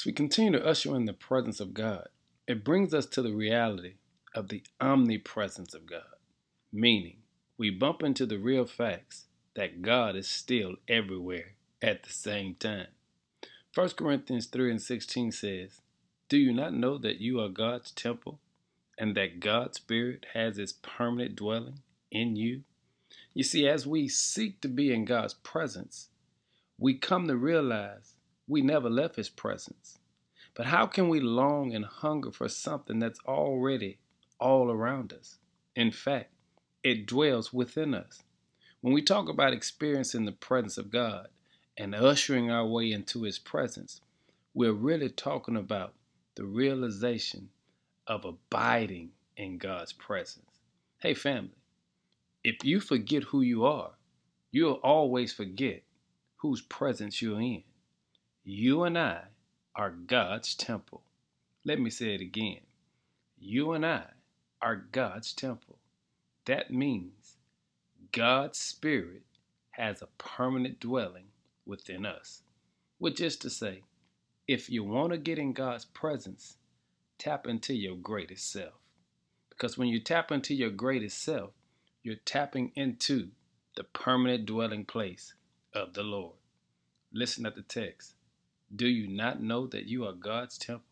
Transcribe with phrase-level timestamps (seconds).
[0.00, 2.08] As we continue to usher in the presence of God,
[2.46, 3.96] it brings us to the reality
[4.34, 6.16] of the omnipresence of God,
[6.72, 7.18] meaning
[7.58, 9.26] we bump into the real facts
[9.56, 12.86] that God is still everywhere at the same time.
[13.74, 15.82] 1 Corinthians 3 and 16 says,
[16.30, 18.40] Do you not know that you are God's temple
[18.96, 21.80] and that God's Spirit has its permanent dwelling
[22.10, 22.62] in you?
[23.34, 26.08] You see, as we seek to be in God's presence,
[26.78, 28.14] we come to realize
[28.50, 29.98] we never left His presence.
[30.54, 33.98] But how can we long and hunger for something that's already
[34.40, 35.38] all around us?
[35.76, 36.32] In fact,
[36.82, 38.24] it dwells within us.
[38.80, 41.28] When we talk about experiencing the presence of God
[41.76, 44.00] and ushering our way into His presence,
[44.52, 45.94] we're really talking about
[46.34, 47.50] the realization
[48.08, 50.58] of abiding in God's presence.
[50.98, 51.56] Hey, family,
[52.42, 53.92] if you forget who you are,
[54.50, 55.84] you'll always forget
[56.38, 57.62] whose presence you're in.
[58.42, 59.24] You and I
[59.76, 61.02] are God's temple.
[61.64, 62.60] Let me say it again.
[63.38, 64.04] You and I
[64.62, 65.78] are God's temple.
[66.46, 67.36] That means
[68.12, 69.24] God's Spirit
[69.72, 71.26] has a permanent dwelling
[71.66, 72.42] within us.
[72.98, 73.82] Which is to say,
[74.48, 76.56] if you want to get in God's presence,
[77.18, 78.74] tap into your greatest self.
[79.50, 81.50] Because when you tap into your greatest self,
[82.02, 83.28] you're tapping into
[83.76, 85.34] the permanent dwelling place
[85.74, 86.36] of the Lord.
[87.12, 88.14] Listen at the text.
[88.74, 90.84] Do you not know that you are God's temple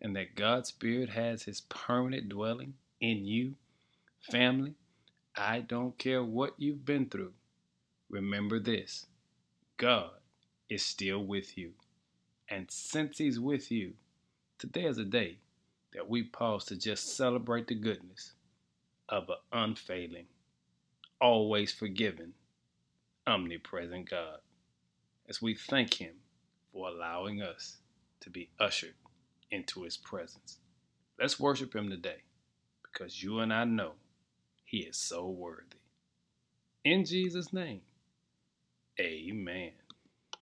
[0.00, 3.54] and that God's Spirit has his permanent dwelling in you?
[4.30, 4.74] Family,
[5.36, 7.32] I don't care what you've been through.
[8.08, 9.06] Remember this
[9.76, 10.10] God
[10.68, 11.72] is still with you.
[12.48, 13.94] And since He's with you,
[14.58, 15.38] today is a day
[15.94, 18.34] that we pause to just celebrate the goodness
[19.08, 20.26] of an unfailing,
[21.20, 22.34] always forgiving,
[23.26, 24.38] omnipresent God
[25.28, 26.14] as we thank Him
[26.74, 27.78] for allowing us
[28.20, 28.96] to be ushered
[29.52, 30.58] into His presence.
[31.20, 32.24] Let's worship Him today
[32.82, 33.92] because you and I know
[34.64, 35.78] He is so worthy.
[36.84, 37.82] In Jesus' name,
[39.00, 39.72] amen.